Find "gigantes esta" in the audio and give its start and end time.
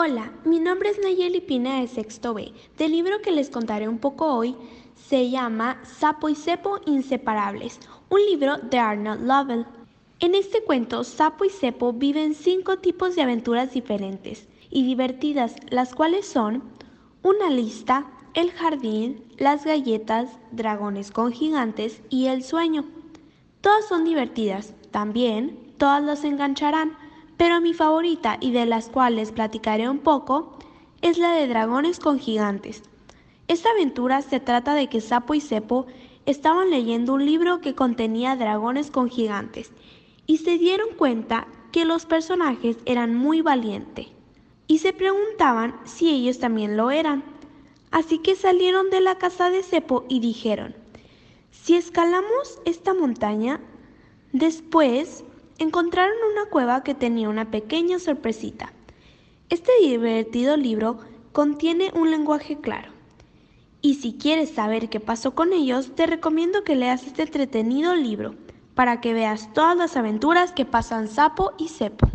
32.18-33.70